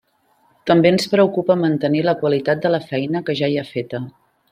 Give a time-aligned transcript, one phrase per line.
[0.69, 4.01] També ens preocupa mantenir la qualitat de la feina que ja hi ha feta.